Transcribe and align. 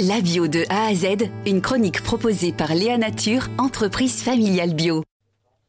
La 0.00 0.20
bio 0.20 0.48
de 0.48 0.64
A 0.70 0.86
à 0.86 0.94
Z, 0.94 1.30
une 1.46 1.60
chronique 1.60 2.02
proposée 2.02 2.52
par 2.52 2.74
Léa 2.74 2.98
Nature, 2.98 3.46
entreprise 3.58 4.24
familiale 4.24 4.74
bio. 4.74 5.04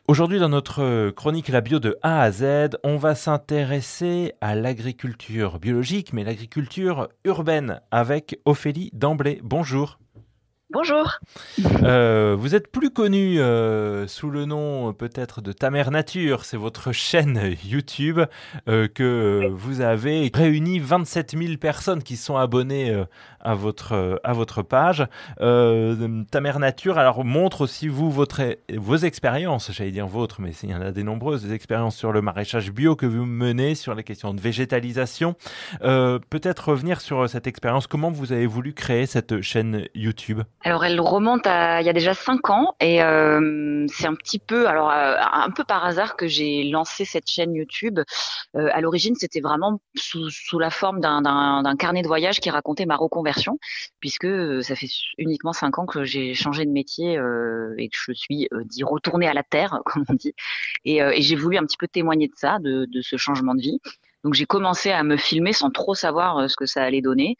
Aujourd'hui, 0.07 0.39
dans 0.39 0.49
notre 0.49 1.11
chronique 1.11 1.47
La 1.49 1.61
bio 1.61 1.79
de 1.79 1.95
A 2.01 2.21
à 2.21 2.31
Z, 2.31 2.69
on 2.83 2.97
va 2.97 3.13
s'intéresser 3.13 4.33
à 4.41 4.55
l'agriculture 4.55 5.59
biologique, 5.59 6.11
mais 6.11 6.23
l'agriculture 6.23 7.09
urbaine 7.23 7.81
avec 7.91 8.39
Ophélie 8.45 8.89
Damblé. 8.93 9.39
Bonjour. 9.43 9.99
Bonjour. 10.71 11.19
Euh, 11.83 12.35
vous 12.37 12.55
êtes 12.55 12.71
plus 12.71 12.89
connu 12.89 13.39
euh, 13.39 14.07
sous 14.07 14.31
le 14.31 14.45
nom 14.45 14.93
peut-être 14.93 15.39
de 15.39 15.51
Ta 15.51 15.69
Mère 15.69 15.91
Nature. 15.91 16.43
C'est 16.43 16.57
votre 16.57 16.91
chaîne 16.91 17.55
YouTube 17.63 18.19
euh, 18.67 18.87
que 18.87 19.47
vous 19.53 19.81
avez 19.81 20.31
réuni 20.33 20.79
27 20.79 21.37
000 21.37 21.57
personnes 21.57 22.01
qui 22.01 22.17
sont 22.17 22.35
abonnées 22.35 23.05
à 23.39 23.53
votre 23.53 24.19
à 24.23 24.33
votre 24.33 24.63
page. 24.63 25.05
Ta 25.37 26.41
Mère 26.41 26.57
Nature 26.57 26.97
alors 26.97 27.23
montre 27.23 27.61
aussi 27.61 27.87
vous 27.87 28.09
votre 28.09 28.41
vos 28.75 28.97
expériences, 28.97 29.71
j'allais 29.71 29.91
dire 29.91 30.07
vôtres, 30.07 30.41
mais 30.41 30.51
il 30.63 30.71
y 30.71 30.73
en 30.73 30.81
a 30.81 30.91
des 30.91 31.03
nombreuses 31.03 31.43
des 31.43 31.53
expériences 31.53 31.95
sur 31.95 32.11
le 32.11 32.23
maraîchage 32.23 32.71
bio 32.71 32.95
que 32.95 33.05
vous 33.05 33.25
menez 33.25 33.75
sur 33.75 33.93
les 33.93 34.03
questions 34.03 34.33
de 34.33 34.41
végétalisation. 34.41 35.35
peut-être 35.79 36.69
revenir 36.69 37.01
sur 37.01 37.29
cette 37.29 37.45
expérience. 37.45 37.85
Comment 37.85 38.09
vous 38.09 38.31
avez 38.31 38.47
voulu 38.47 38.73
créer 38.73 39.05
cette 39.05 39.41
chaîne 39.41 39.85
YouTube? 39.93 40.41
Alors 40.65 40.83
elle 40.83 40.99
remonte 40.99 41.45
à 41.45 41.81
il 41.81 41.85
y 41.85 41.91
a 41.91 41.93
déjà 41.93 42.15
cinq 42.15 42.49
ans 42.49 42.73
et 42.79 43.03
euh, 43.03 43.85
c'est 43.87 44.07
un 44.07 44.15
petit 44.15 44.39
peu 44.39 44.67
alors 44.67 44.89
euh, 44.89 45.15
un 45.19 45.51
peu 45.51 45.63
par 45.63 45.85
hasard 45.85 46.15
que 46.15 46.25
j'ai 46.25 46.63
lancé 46.63 47.05
cette 47.05 47.29
chaîne 47.29 47.53
YouTube. 47.53 47.99
Euh, 48.55 48.69
à 48.73 48.81
l'origine 48.81 49.13
c'était 49.13 49.41
vraiment 49.41 49.79
sous, 49.93 50.31
sous 50.31 50.57
la 50.57 50.71
forme 50.71 51.01
d'un 51.01 51.75
carnet 51.77 52.01
de 52.01 52.07
voyage 52.07 52.39
qui 52.39 52.49
racontait 52.49 52.87
ma 52.87 52.95
reconversion 52.95 53.59
puisque 53.99 54.27
ça 54.63 54.75
fait 54.75 54.89
uniquement 55.19 55.53
cinq 55.53 55.77
ans 55.77 55.85
que 55.85 56.03
j'ai 56.03 56.33
changé 56.33 56.65
de 56.65 56.71
métier 56.71 57.13
et 57.13 57.89
que 57.89 57.95
je 57.95 58.13
suis 58.13 58.49
dit 58.65 58.83
retournée 58.83 59.27
à 59.27 59.35
la 59.35 59.43
terre 59.43 59.81
comme 59.85 60.03
on 60.09 60.15
dit 60.15 60.33
et, 60.83 60.97
et 60.97 61.21
j'ai 61.21 61.35
voulu 61.35 61.57
un 61.57 61.63
petit 61.65 61.77
peu 61.77 61.87
témoigner 61.87 62.27
de 62.27 62.35
ça 62.37 62.57
de, 62.57 62.85
de 62.85 63.01
ce 63.01 63.17
changement 63.17 63.53
de 63.53 63.61
vie. 63.61 63.81
Donc 64.23 64.33
j'ai 64.33 64.47
commencé 64.47 64.89
à 64.89 65.03
me 65.03 65.15
filmer 65.15 65.53
sans 65.53 65.69
trop 65.69 65.93
savoir 65.93 66.49
ce 66.49 66.55
que 66.55 66.65
ça 66.65 66.81
allait 66.81 67.03
donner. 67.03 67.37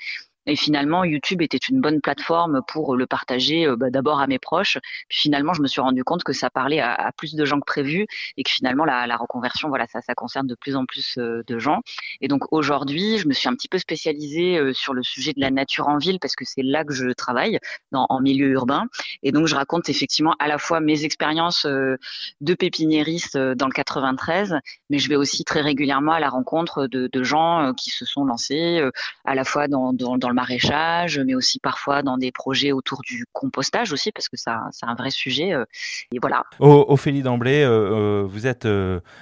Et 0.48 0.56
finalement, 0.56 1.04
YouTube 1.04 1.42
était 1.42 1.58
une 1.58 1.82
bonne 1.82 2.02
plateforme 2.02 2.62
pour 2.68 2.96
le 2.96 3.08
partager 3.08 3.66
euh, 3.68 3.76
bah, 3.76 3.90
d'abord 3.90 4.20
à 4.20 4.28
mes 4.28 4.40
proches. 4.40 4.78
Puis 5.10 5.20
finalement, 5.20 5.54
je 5.54 5.62
me 5.62 5.68
suis 5.68 5.82
rendu 5.82 6.04
compte 6.04 6.24
que 6.24 6.34
ça 6.34 6.50
parlait 6.50 6.80
à, 6.80 7.12
plus 7.18 7.36
de 7.36 7.46
gens 7.46 7.60
que 7.60 7.66
prévu 7.66 8.08
et 8.38 8.44
que 8.44 8.52
finalement, 8.52 8.86
la, 8.86 9.18
reconversion, 9.18 9.70
voilà, 9.70 9.88
ça, 9.88 10.02
ça 10.02 10.14
concerne 10.14 10.48
de 10.48 10.56
plus 10.56 10.76
en 10.76 10.86
plus 10.86 11.18
euh, 11.18 11.44
de 11.48 11.58
gens. 11.60 11.82
Et 12.22 12.28
donc 12.28 12.52
aujourd'hui, 12.52 13.18
je 13.18 13.28
me 13.28 13.34
suis 13.34 13.48
un 13.48 13.54
petit 13.54 13.68
peu 13.68 13.78
spécialisée 13.78 14.58
euh, 14.58 14.74
sur 14.74 14.94
le 14.94 15.04
sujet 15.04 15.34
de 15.34 15.40
la 15.40 15.52
nature 15.52 15.88
en 15.88 15.98
ville 15.98 16.20
parce 16.20 16.36
que 16.36 16.46
c'est 16.46 16.64
là 16.64 16.84
que 16.84 16.94
je 16.94 17.10
travaille, 17.12 17.60
dans, 17.92 18.06
en 18.10 18.20
milieu 18.20 18.48
urbain. 18.48 18.86
Et 19.26 19.34
donc, 19.34 19.48
je 19.48 19.56
raconte 19.56 19.90
effectivement 19.90 20.36
à 20.40 20.48
la 20.48 20.58
fois 20.58 20.80
mes 20.80 21.04
expériences 21.04 21.66
de 21.66 22.54
pépiniériste 22.54 23.38
dans 23.38 23.68
le 23.68 23.74
93, 23.74 24.56
mais 24.90 25.00
je 25.00 25.10
vais 25.10 25.18
aussi 25.18 25.44
très 25.44 25.62
régulièrement 25.62 26.14
à 26.14 26.20
la 26.20 26.30
rencontre 26.30 26.88
de, 26.88 27.24
gens 27.24 27.74
qui 27.74 27.90
se 27.90 28.06
sont 28.06 28.24
lancés 28.24 28.82
à 29.26 29.36
la 29.36 29.44
fois 29.44 29.68
dans, 29.68 29.92
le 29.92 30.34
maraîchage, 30.34 31.20
mais 31.20 31.36
aussi 31.36 31.60
parfois 31.60 32.04
dans 32.04 32.18
des 32.18 32.32
projets 32.32 32.72
autour 32.72 33.02
du 33.02 33.26
compostage 33.34 33.92
aussi, 33.92 34.12
parce 34.12 34.30
que 34.30 34.38
ça, 34.38 34.62
c'est 34.72 34.86
un 34.86 34.96
vrai 34.96 35.10
sujet. 35.10 35.54
Euh, 35.54 35.66
et 36.12 36.20
voilà. 36.20 36.44
Ophélie 36.60 37.24
euh, 37.26 37.66
euh, 37.66 38.24
vous 38.28 38.48
êtes 38.48 38.68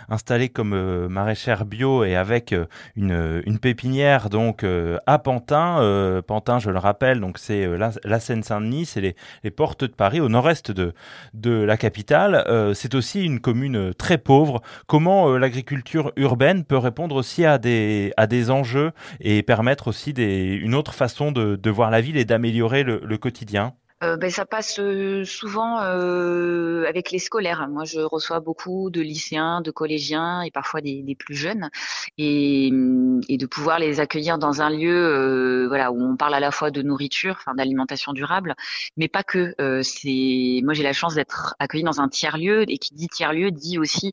installée 0.09 0.49
comme 0.49 1.07
maraîchère 1.07 1.65
bio 1.65 2.03
et 2.03 2.15
avec 2.15 2.53
une, 2.95 3.41
une 3.45 3.59
pépinière 3.59 4.29
donc 4.29 4.65
à 5.05 5.19
Pantin. 5.19 6.21
Pantin, 6.27 6.59
je 6.59 6.69
le 6.69 6.79
rappelle, 6.79 7.19
donc 7.19 7.37
c'est 7.37 7.67
la, 7.77 8.19
Seine-Saint-Denis, 8.19 8.85
c'est 8.85 9.01
les, 9.01 9.15
les, 9.43 9.51
portes 9.51 9.87
de 9.93 9.97
Paris, 9.97 10.19
au 10.19 10.29
nord-est 10.29 10.71
de, 10.71 10.93
de 11.33 11.51
la 11.51 11.77
capitale. 11.77 12.43
c'est 12.73 12.95
aussi 12.95 13.23
une 13.23 13.39
commune 13.39 13.93
très 13.93 14.17
pauvre. 14.17 14.61
Comment 14.87 15.37
l'agriculture 15.37 16.11
urbaine 16.15 16.63
peut 16.63 16.77
répondre 16.77 17.15
aussi 17.15 17.45
à 17.45 17.57
des, 17.57 18.11
enjeux 18.49 18.91
et 19.19 19.43
permettre 19.43 19.87
aussi 19.87 20.13
des, 20.13 20.55
une 20.55 20.75
autre 20.75 20.93
façon 20.93 21.03
façon 21.03 21.31
de, 21.33 21.69
voir 21.69 21.91
la 21.91 22.01
ville 22.01 22.17
et 22.17 22.25
d'améliorer 22.25 22.83
le, 22.83 23.17
quotidien? 23.17 23.73
Euh, 24.03 24.17
ben, 24.17 24.29
ça 24.29 24.45
passe 24.45 24.79
euh, 24.79 25.23
souvent 25.23 25.81
euh, 25.81 26.85
avec 26.87 27.11
les 27.11 27.19
scolaires. 27.19 27.67
Moi, 27.69 27.85
je 27.85 28.01
reçois 28.01 28.39
beaucoup 28.39 28.89
de 28.89 29.01
lycéens, 29.01 29.61
de 29.61 29.71
collégiens 29.71 30.41
et 30.41 30.51
parfois 30.51 30.81
des, 30.81 31.15
plus 31.17 31.35
jeunes, 31.35 31.69
et, 32.17 32.69
de 32.71 33.45
pouvoir 33.45 33.79
les 33.79 33.99
accueillir 33.99 34.37
dans 34.37 34.61
un 34.61 34.69
lieu, 34.69 35.67
voilà, 35.67 35.91
où 35.91 36.01
on 36.01 36.17
parle 36.17 36.33
à 36.33 36.39
la 36.39 36.51
fois 36.51 36.71
de 36.71 36.81
nourriture, 36.81 37.35
enfin 37.39 37.53
d'alimentation 37.55 38.13
durable, 38.13 38.55
mais 38.97 39.07
pas 39.07 39.23
que. 39.23 39.53
c'est, 39.83 40.61
moi, 40.63 40.73
j'ai 40.73 40.83
la 40.83 40.93
chance 40.93 41.15
d'être 41.15 41.55
accueillie 41.59 41.83
dans 41.83 42.01
un 42.01 42.09
tiers 42.09 42.37
lieu, 42.37 42.63
et 42.67 42.77
qui 42.77 42.93
dit 42.93 43.07
tiers 43.07 43.33
lieu 43.33 43.51
dit 43.51 43.77
aussi 43.77 44.11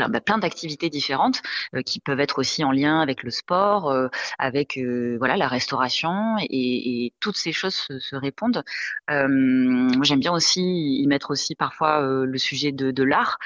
plein, 0.00 0.08
bah, 0.08 0.20
plein 0.20 0.38
d'activités 0.38 0.88
différentes 0.88 1.42
euh, 1.74 1.82
qui 1.82 2.00
peuvent 2.00 2.20
être 2.20 2.38
aussi 2.38 2.64
en 2.64 2.72
lien 2.72 3.00
avec 3.00 3.22
le 3.22 3.30
sport, 3.30 3.90
euh, 3.90 4.08
avec 4.38 4.78
euh, 4.78 5.16
voilà 5.18 5.36
la 5.36 5.48
restauration 5.48 6.36
et, 6.40 7.12
toutes 7.20 7.36
ces 7.36 7.52
choses 7.52 7.74
se, 7.74 8.16
répondent. 8.16 8.62
j'aime 9.08 10.20
bien 10.20 10.32
aussi 10.32 10.62
y 11.02 11.06
mettre 11.06 11.30
aussi 11.30 11.54
parfois 11.54 12.00
le 12.00 12.38
sujet 12.38 12.72
de, 12.72 13.02
l'art 13.02 13.38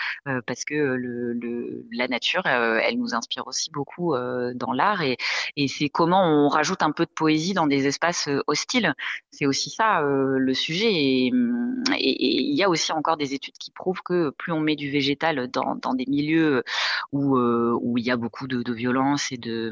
parce 0.47 0.65
que 0.65 0.98
la 1.92 2.09
nature, 2.09 2.47
elle 2.47 2.98
nous 2.98 3.15
inspire 3.15 3.47
aussi 3.47 3.71
beaucoup 3.71 4.15
dans 4.54 4.72
l'art 4.72 5.03
et, 5.03 5.16
c'est 5.69 5.88
comment 5.88 6.22
on 6.25 6.48
rajoute 6.48 6.82
un 6.82 6.92
peu 6.92 7.04
de 7.04 7.10
poésie 7.10 7.54
dans 7.54 7.66
des 7.66 7.86
espaces 7.86 8.28
hostiles. 8.47 8.94
C'est 9.31 9.47
aussi 9.47 9.71
ça 9.71 10.00
le 10.03 10.54
sujet 10.54 10.92
et, 10.92 11.32
il 11.98 12.54
y 12.54 12.62
a 12.62 12.69
aussi 12.69 12.92
encore 12.92 13.16
des 13.16 13.34
études 13.34 13.59
qui 13.59 13.71
prouvent 13.71 14.03
que 14.04 14.31
plus 14.31 14.53
on 14.53 14.60
met 14.60 14.76
du 14.76 14.91
végétal 14.91 15.48
dans 15.48 15.94
des 15.94 16.06
milieux 16.06 16.44
où, 17.12 17.37
euh, 17.37 17.77
où 17.81 17.99
il 17.99 18.05
y 18.05 18.10
a 18.10 18.16
beaucoup 18.16 18.47
de, 18.47 18.62
de 18.62 18.72
violence 18.72 19.32
et 19.32 19.37
de, 19.37 19.71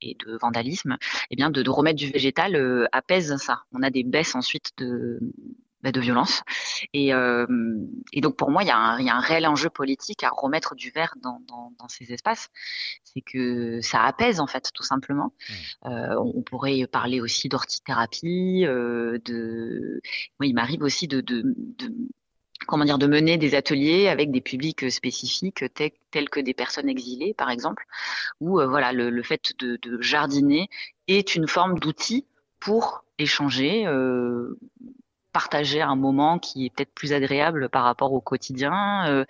et 0.00 0.16
de 0.24 0.38
vandalisme, 0.40 0.96
eh 1.30 1.36
bien 1.36 1.50
de, 1.50 1.68
remettre 1.68 1.98
du 1.98 2.10
végétal 2.10 2.56
euh, 2.56 2.86
apaise 2.92 3.36
ça. 3.36 3.62
On 3.72 3.82
a 3.82 3.90
des 3.90 4.04
baisses 4.04 4.34
ensuite 4.34 4.72
de, 4.78 5.18
bah, 5.82 5.92
de 5.92 6.00
violence. 6.00 6.42
Et, 6.92 7.14
euh, 7.14 7.46
et, 8.12 8.20
donc 8.20 8.36
pour 8.36 8.50
moi, 8.50 8.64
il 8.64 8.66
y, 8.66 8.70
a 8.70 8.76
un, 8.76 8.98
il 8.98 9.06
y, 9.06 9.10
a 9.10 9.14
un, 9.14 9.20
réel 9.20 9.46
enjeu 9.46 9.70
politique 9.70 10.24
à 10.24 10.30
remettre 10.30 10.74
du 10.74 10.90
vert 10.90 11.14
dans, 11.22 11.40
dans, 11.46 11.72
dans 11.78 11.88
ces 11.88 12.12
espaces. 12.12 12.48
C'est 13.04 13.20
que 13.20 13.80
ça 13.80 14.02
apaise 14.02 14.40
en 14.40 14.48
fait, 14.48 14.70
tout 14.74 14.82
simplement. 14.82 15.32
Mmh. 15.48 15.88
Euh, 15.88 16.16
on 16.34 16.42
pourrait 16.42 16.84
parler 16.88 17.20
aussi 17.20 17.48
d'ortithérapie. 17.48 18.64
Euh, 18.66 19.18
de, 19.24 20.00
moi, 20.40 20.46
il 20.46 20.54
m'arrive 20.54 20.82
aussi 20.82 21.06
de, 21.06 21.20
de, 21.20 21.42
de, 21.46 21.94
comment 22.68 22.84
dire, 22.84 22.98
de 22.98 23.06
mener 23.06 23.38
des 23.38 23.54
ateliers 23.54 24.08
avec 24.08 24.30
des 24.30 24.42
publics 24.42 24.90
spécifiques 24.90 25.64
tels 26.10 26.28
que 26.28 26.38
des 26.38 26.52
personnes 26.52 26.88
exilées, 26.90 27.32
par 27.32 27.48
exemple, 27.48 27.86
où 28.40 28.60
euh, 28.60 28.66
voilà, 28.66 28.92
le, 28.92 29.22
fait 29.22 29.54
de, 29.58 29.78
jardiner 30.02 30.68
est 31.08 31.34
une 31.34 31.48
forme 31.48 31.78
d'outil 31.78 32.26
pour 32.60 33.04
échanger, 33.18 33.86
euh, 33.86 34.58
partager 35.32 35.80
un 35.80 35.96
moment 35.96 36.38
qui 36.38 36.66
est 36.66 36.70
peut-être 36.70 36.92
plus 36.94 37.12
agréable 37.12 37.68
par 37.68 37.84
rapport 37.84 38.12
au 38.12 38.20
quotidien. 38.20 39.06
Euh, 39.08 39.24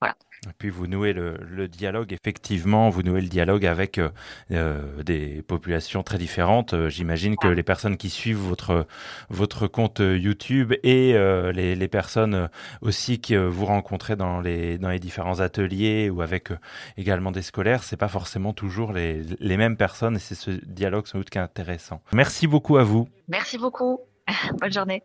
voilà. 0.00 0.14
Et 0.48 0.52
puis 0.58 0.70
vous 0.70 0.88
nouez 0.88 1.12
le, 1.12 1.36
le, 1.48 1.68
dialogue, 1.68 2.12
effectivement, 2.12 2.88
vous 2.88 3.04
nouez 3.04 3.20
le 3.20 3.28
dialogue 3.28 3.64
avec 3.64 3.98
euh, 3.98 4.08
euh 4.50 5.02
des 5.04 5.40
populations 5.42 6.02
très 6.02 6.18
différentes. 6.18 6.88
J'imagine 6.88 7.36
que 7.36 7.46
les 7.46 7.62
personnes 7.62 7.96
qui 7.96 8.10
suivent 8.10 8.38
votre 8.38 8.86
votre 9.30 9.68
compte 9.68 10.00
YouTube 10.00 10.72
et 10.82 11.14
euh, 11.14 11.52
les, 11.52 11.76
les, 11.76 11.88
personnes 11.88 12.48
aussi 12.80 13.20
que 13.20 13.36
vous 13.36 13.66
rencontrez 13.66 14.16
dans 14.16 14.40
les 14.40 14.78
dans 14.78 14.88
les 14.88 14.98
différents 14.98 15.38
ateliers 15.38 16.10
ou 16.10 16.22
avec 16.22 16.48
également 16.96 17.30
des 17.30 17.42
scolaires, 17.42 17.84
c'est 17.84 17.96
pas 17.96 18.08
forcément 18.08 18.52
toujours 18.52 18.92
les, 18.92 19.22
les 19.38 19.56
mêmes 19.56 19.76
personnes 19.76 20.16
et 20.16 20.20
c'est 20.20 20.34
ce 20.34 20.50
dialogue 20.50 21.06
sans 21.06 21.18
doute 21.18 21.30
qui 21.30 21.38
est 21.38 21.42
intéressant. 21.42 22.02
Merci 22.12 22.48
beaucoup 22.48 22.78
à 22.78 22.82
vous. 22.82 23.08
Merci 23.28 23.58
beaucoup. 23.58 24.00
Bonne 24.60 24.72
journée. 24.72 25.04